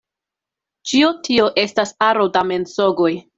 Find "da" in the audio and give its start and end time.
2.39-2.43